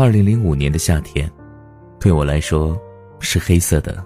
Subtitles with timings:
[0.00, 1.30] 二零零五年的夏天，
[2.00, 2.74] 对我来说
[3.18, 4.02] 是黑色的。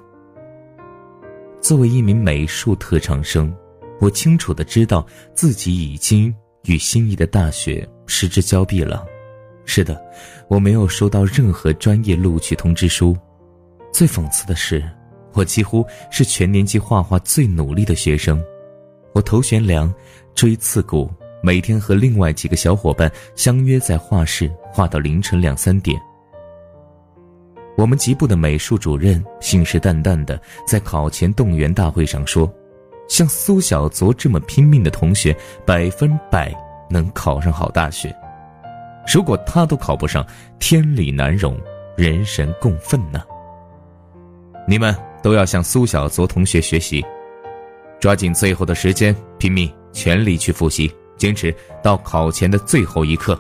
[1.61, 3.55] 作为一名美术特长生，
[4.01, 6.35] 我清楚的知道自己已经
[6.65, 9.07] 与心仪的大学失之交臂了。
[9.67, 10.05] 是的，
[10.49, 13.17] 我没有收到任何专业录取通知书。
[13.93, 14.83] 最讽刺的是，
[15.33, 18.43] 我几乎是全年级画画最努力的学生。
[19.13, 19.95] 我头悬梁，
[20.35, 21.09] 锥刺股。
[21.45, 26.01] 每天和另外几个小伙伴相约在画室画到凌晨两三点。
[27.77, 32.51] 我们级部的美术主任信誓旦旦的在考前动员大会上说
[33.11, 36.51] ：“像苏小卓这么拼命的同学，百分百
[36.89, 38.11] 能考上好大学。
[39.07, 40.27] 如果他都考不上，
[40.59, 41.61] 天理难容，
[41.95, 43.23] 人神共愤呢。
[44.67, 47.05] 你们都要向苏小卓同学学习，
[48.01, 53.39] 抓紧最后的时间，拼命全力去复习。”坚持到考前的最后一刻，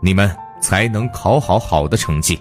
[0.00, 2.40] 你们才能考好好的成绩。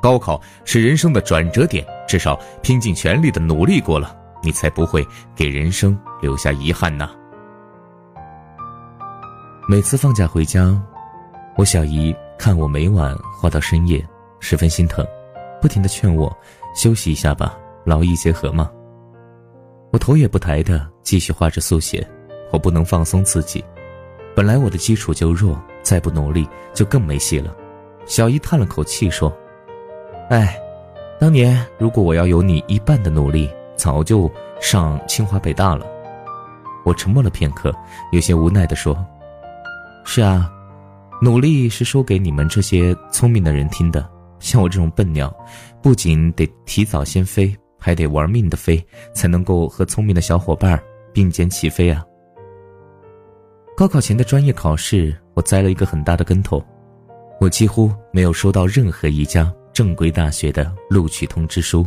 [0.00, 7.10] 高考是人生的转折点，至少拼尽全力的努力过了，你才不会给人生留下遗憾呐。
[9.66, 10.78] 每次放假回家，
[11.56, 14.06] 我小姨看我每晚画到深夜，
[14.40, 15.06] 十分心疼，
[15.58, 16.30] 不停的劝我
[16.74, 18.70] 休息一下吧，劳逸结合嘛。
[19.90, 22.06] 我头也不抬的继续画着速写，
[22.52, 23.64] 我不能放松自己。
[24.34, 27.54] 本来我的基础就弱，再不努力就更没戏了。
[28.06, 29.32] 小姨叹了口气说
[30.28, 30.58] ：“哎，
[31.20, 35.86] 当年如果我要有你一半的努力，早就上清华北大了。”
[36.84, 37.72] 我沉默了片刻，
[38.12, 38.94] 有些无奈地说
[40.04, 40.50] ：“是啊，
[41.22, 44.06] 努力是说给你们这些聪明的人听的。
[44.40, 45.34] 像我这种笨鸟，
[45.80, 50.78] 不仅得提早先飞，还得玩命的飞，才能够和聪明的小伙伴
[51.12, 52.04] 并肩起飞啊。”
[53.76, 56.64] 高考前的专业考试，我栽了一个很大的跟头，
[57.40, 61.84] 我几乎没有收到任何一家正规大学的录取通知书，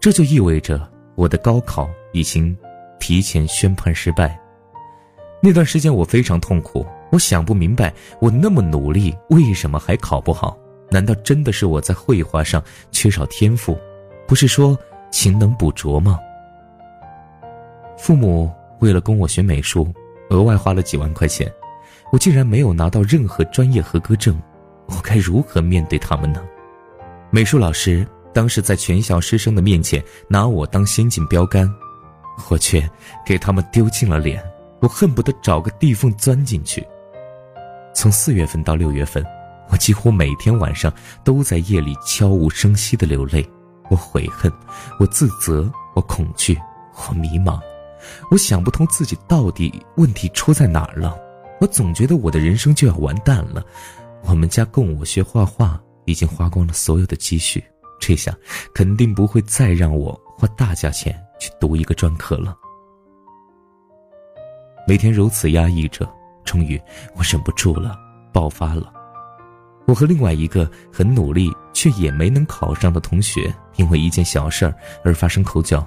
[0.00, 2.56] 这就意味着我的高考已经
[2.98, 4.40] 提前宣判失败。
[5.42, 10.56] 那段时间我非常痛苦，我想不明白，我那么努力，为什么还考不好？
[10.90, 13.78] 难道真的是我在绘画上缺少天赋？
[14.26, 14.78] 不是说
[15.10, 16.18] 勤能补拙吗？
[17.98, 19.86] 父母为了供我学美术。
[20.32, 21.52] 额外花了几万块钱，
[22.10, 24.40] 我竟然没有拿到任何专业合格证，
[24.86, 26.42] 我该如何面对他们呢？
[27.30, 31.70] 美术老师当时在全校师生的面前拿我当先进标杆，
[32.48, 32.88] 我却
[33.26, 34.42] 给他们丢尽了脸，
[34.80, 36.82] 我恨不得找个地缝钻进去。
[37.94, 39.22] 从四月份到六月份，
[39.68, 40.90] 我几乎每天晚上
[41.22, 43.46] 都在夜里悄无声息的流泪，
[43.90, 44.50] 我悔恨，
[44.98, 46.58] 我自责，我恐惧，
[46.94, 47.60] 我迷茫。
[48.30, 51.16] 我想不通自己到底问题出在哪儿了，
[51.60, 53.64] 我总觉得我的人生就要完蛋了。
[54.24, 57.62] 我们家供我学画画已经花光了所有的积蓄，
[58.00, 58.34] 这下
[58.74, 62.56] 肯定不会再让我花大价钱去读一个专科了。
[64.86, 66.08] 每天如此压抑着，
[66.44, 66.80] 终于
[67.16, 67.96] 我忍不住了，
[68.32, 68.92] 爆发了。
[69.86, 74.74] 我和另外一个很努力却也没能考上的同学，因为一件小事儿
[75.04, 75.84] 而发生口角。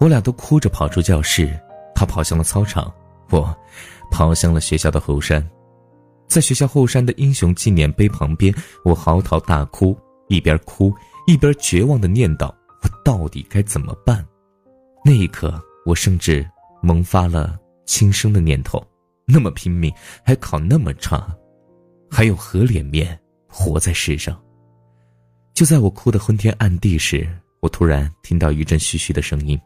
[0.00, 1.58] 我俩都哭着跑出教室，
[1.94, 2.92] 他跑向了操场，
[3.30, 3.56] 我
[4.10, 5.46] 跑向了学校的后山。
[6.28, 8.54] 在学校后山的英雄纪念碑旁边，
[8.84, 9.98] 我嚎啕大哭，
[10.28, 10.94] 一边哭
[11.26, 12.46] 一边绝望的念叨
[12.82, 14.24] ：“我到底该怎么办？”
[15.04, 16.48] 那一刻，我甚至
[16.82, 18.84] 萌发了轻生的念头。
[19.26, 19.92] 那么拼命，
[20.24, 21.26] 还考那么差，
[22.10, 24.38] 还有何脸面活在世上？
[25.54, 27.28] 就在我哭得昏天暗地时，
[27.60, 29.58] 我突然听到一阵嘘嘘的声音。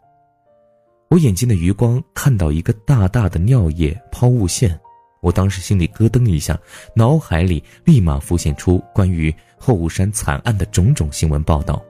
[1.13, 4.81] 我眼睛的余光看到一个大大的尿液抛物线，
[5.21, 6.59] 我当时心里咯噔一下，
[6.97, 11.85] 脑海里立马浮现出关于后山惨案的种种新闻报道。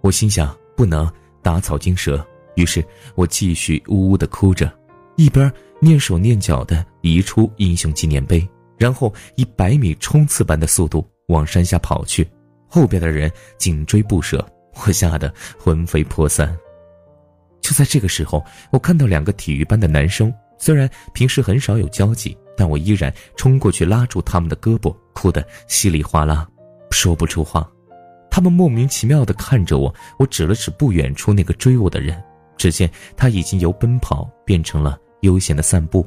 [0.00, 1.06] 我心想不能
[1.42, 2.82] 打草惊蛇，于是
[3.14, 4.72] 我继续呜呜的哭着，
[5.16, 8.48] 一边蹑手蹑脚的移出英雄纪念碑，
[8.78, 12.26] 然后以百米冲刺般的速度往山下跑去，
[12.70, 14.42] 后边的人紧追不舍，
[14.82, 16.56] 我吓得魂飞魄散。
[17.64, 26.46] 就在这个时候，我看到两个体育班的男生，虽然平时很少有交集，但我依然冲过去拉住他们的胳膊，哭得稀里哗啦，
[26.90, 27.66] 说不出话。
[28.30, 32.22] 他们莫名其妙地看着我，我指了指不远处那个追我的人，
[32.58, 36.06] 只见他已经由奔跑变成了悠闲的散步。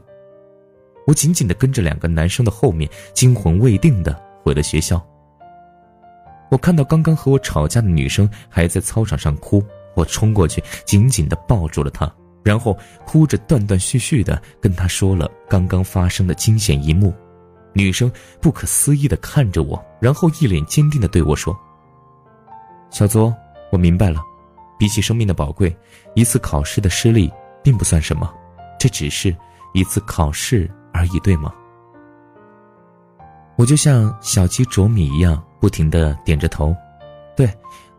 [1.08, 5.04] 我紧紧地跟着两个男生的后面，惊魂未定地回了学校。
[6.52, 9.66] 我看到刚刚和我吵架的女生还在操场上哭。
[9.98, 12.10] 我冲过去，紧紧地抱住了他，
[12.44, 17.12] 然后哭着断断续续地跟他说了刚刚发生的惊险一幕。
[17.74, 21.58] 女生不可思议的看着我，然后一脸坚定的对我说
[22.92, 23.34] ：“小左，
[23.72, 24.22] 我明白了，
[24.78, 25.76] 比起生命的宝贵，
[26.14, 27.32] 一次考试的失利
[27.64, 28.32] 并不算什么，
[28.80, 29.36] 这只是
[29.74, 31.52] 一次考试而已，对吗？”
[33.58, 36.76] 我就像小鸡啄米一样，不停的点着头。
[37.36, 37.48] 对，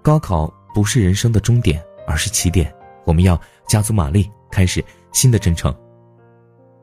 [0.03, 2.75] 高考不是人生的终点，而是起点。
[3.05, 5.75] 我们要加足马力，开始新的征程。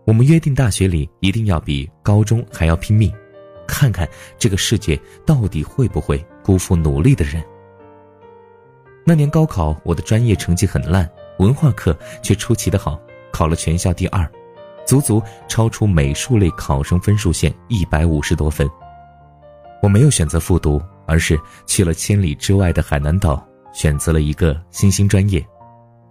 [0.05, 3.11] 我们约定大学里一定要比高中还要拼命，
[3.67, 4.07] 看看
[4.37, 7.43] 这个世界到底会不会辜负努力的人。
[9.03, 12.99] 那年高考，我的专业成绩很烂，文化课却出奇的好，
[13.31, 14.29] 考了全校第二。
[14.85, 18.69] 足足超出美术类考生分数线一百五十多分。
[19.81, 23.43] 我没有选择复读，而是去了千里之外的海南岛，
[23.75, 25.45] 选择了一个新兴专业。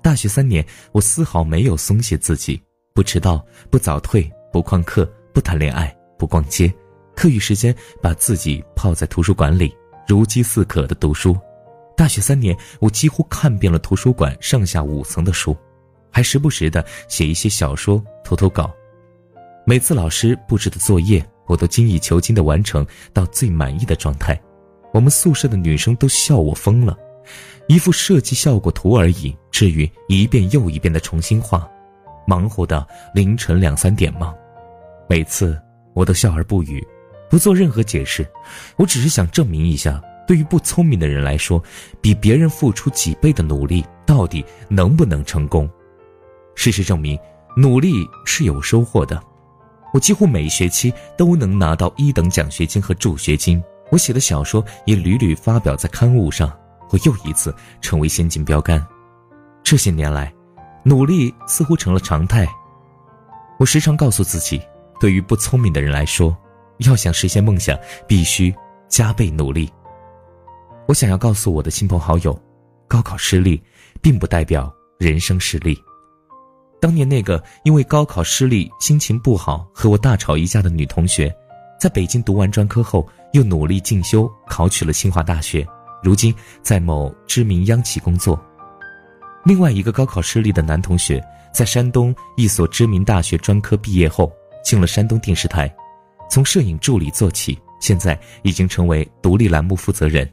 [0.02, 2.62] 大学三年，我丝毫没有松懈自己，
[2.92, 6.72] 不迟到，不早退，不旷课，不谈恋爱，不逛街，
[7.16, 9.74] 课余时间把自己泡在图书馆里，
[10.06, 11.34] 如饥似渴的读书。
[11.96, 15.56] 大学三年，我几乎看遍了图书馆上下五层的书。
[16.10, 18.70] 还时不时的写一些小说、偷偷稿，
[19.66, 24.40] 每次老师布置的作业，我都精益求精的完成到最满意的状态。
[24.92, 26.96] 我们宿舍的女生都笑我疯了，
[27.66, 31.68] 一副设计效果图而已，至于一遍又一遍的重新画，
[32.26, 34.34] 忙活到凌晨两三点吗？
[35.08, 35.60] 每次
[35.94, 36.86] 我都笑而不语，
[37.28, 38.26] 不做任何解释。
[38.76, 41.62] 我只是想证明一下，对于不聪明的人来说，
[42.00, 45.68] 比别人付出几倍的努力，到底能不能成功？
[46.54, 47.18] 事实证明，
[47.56, 47.92] 努力
[48.24, 49.22] 是有收获的。
[49.92, 53.62] 我几乎每学期都能拿到一等奖学金和助学金。
[53.90, 56.52] 我写的小说也屡屡发表在刊物上。
[56.90, 58.84] 我又一次成为先进标杆。
[59.62, 60.32] 这些年来，
[60.84, 62.46] 努力似乎成了常态。
[63.58, 64.60] 我时常告诉自己，
[65.00, 66.36] 对于不聪明的人来说，
[66.78, 68.54] 要想实现梦想，必须
[68.88, 69.72] 加倍努力。
[70.86, 72.38] 我想要告诉我的亲朋好友，
[72.86, 73.62] 高考失利，
[74.02, 75.78] 并不代表人生失利。
[76.80, 81.34] 当年那个因为高考失利心情不好和我大吵一架的女同学，
[81.80, 85.66] 在北京读完专科后又努力进修，考取了清华大学，
[86.04, 88.38] 如今在某知名央企工作。
[89.42, 91.22] 另外一个高考失利的男同学，
[91.52, 94.30] 在山东一所知名大学专科毕业后，
[94.62, 95.74] 进了山东电视台，
[96.30, 100.30] 从摄影助理做起，现在已经成为独立栏目负责人。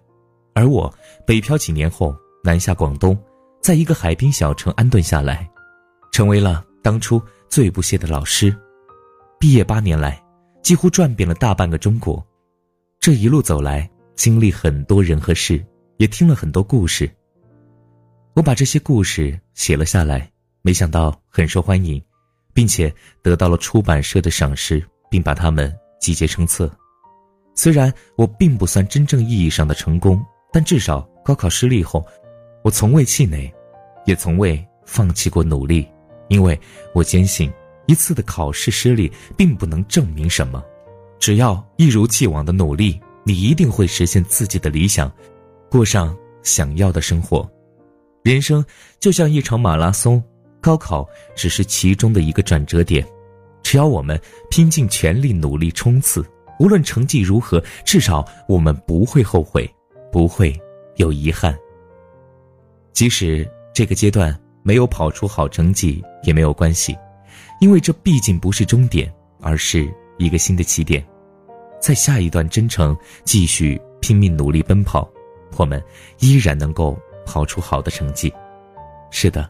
[0.53, 0.93] 而我
[1.25, 2.13] 北漂几年后
[2.43, 3.17] 南下广东，
[3.61, 5.49] 在一个海滨小城安顿下来。
[6.11, 8.53] 成为了当初最不屑的老师，
[9.39, 10.21] 毕业八年来，
[10.61, 12.21] 几乎转遍了大半个中国。
[12.99, 13.89] 这一路走来，
[14.21, 15.65] 经历很多人和事，
[15.97, 17.09] 也听了很多故事。
[18.35, 20.31] 我把这些故事写了下来，
[20.61, 21.99] 没想到很受欢迎，
[22.53, 24.79] 并且得到了出版社的赏识，
[25.09, 26.71] 并把它们集结成册。
[27.55, 30.23] 虽然我并不算真正意义上的成功，
[30.53, 32.05] 但至少高考失利后，
[32.63, 33.51] 我从未气馁，
[34.05, 35.87] 也从未放弃过努力。
[36.27, 36.55] 因为
[36.93, 37.51] 我坚信，
[37.87, 40.63] 一次的考试失利并不能证明什么，
[41.17, 45.11] 只要一如既往的努力，你一定会实现自己的理想，
[45.69, 47.49] 过上想要的生活。
[48.23, 48.63] 人生
[48.99, 50.23] 就像一场马拉松，
[50.59, 53.05] 高考只是其中的一个转折点。
[53.63, 56.25] 只要我们拼尽全力努力冲刺，
[56.59, 59.69] 无论成绩如何，至少我们不会后悔，
[60.11, 60.59] 不会
[60.95, 61.57] 有遗憾。
[62.93, 64.37] 即使这个阶段。
[64.63, 66.95] 没有跑出好成绩也没有关系，
[67.59, 69.11] 因为这毕竟不是终点，
[69.41, 71.03] 而是一个新的起点。
[71.81, 72.95] 在下一段征程
[73.25, 75.09] 继续拼命努力奔跑，
[75.57, 75.83] 我们
[76.19, 78.31] 依然能够跑出好的成绩。
[79.09, 79.49] 是的，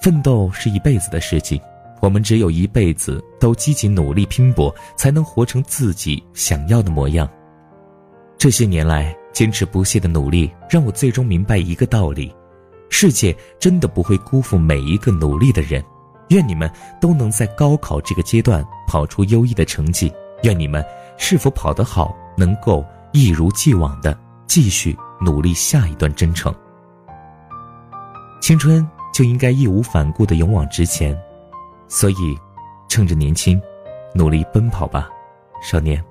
[0.00, 1.60] 奋斗是一辈子的事情，
[2.00, 7.28] 我们只有一辈子都积极努力拼搏，才能活成自己想要的模样。
[8.38, 12.34] 这些年来坚持不懈的努力，让我最终明白一个道理。
[12.88, 15.84] 世界真的不会辜负每一个努力的人，
[16.28, 20.12] 愿你们都能在高考这个阶段跑出优异的成绩。
[20.42, 20.82] 愿你们
[21.22, 26.52] 是否跑得好，能够一如既往的继续努力下一段征程。
[28.40, 31.16] 青春就应该义无反顾的勇往直前，
[31.88, 32.38] 所以，
[32.88, 33.60] 趁着年轻，
[34.14, 35.10] 努力奔跑吧，
[35.62, 36.02] 少年。